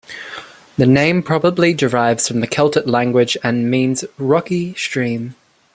[0.79, 5.35] The name probably derives from the Celtic language and means "rocky stream".